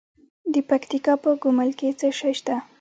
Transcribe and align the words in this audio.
د 0.53 0.55
پکتیکا 0.69 1.13
په 1.23 1.29
ګومل 1.41 1.69
کې 1.79 1.87
څه 1.99 2.07
شی 2.17 2.33
شته؟ 2.39 2.55